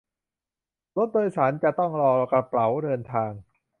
[0.97, 3.31] รถโดยสารจะต้องรอกระเป๋าเดินทาง